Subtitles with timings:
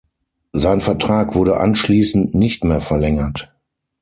[0.53, 3.53] Sein Vertrag wurde anschließend nicht mehr verlängert.